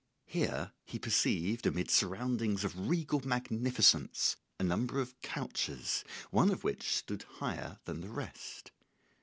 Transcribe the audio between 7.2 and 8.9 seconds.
higher than the rest.